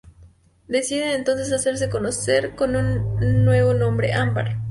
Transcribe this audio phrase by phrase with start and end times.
[0.67, 4.59] Deciden entonces hacerse conocer con un nuevo nombre: Ámbar.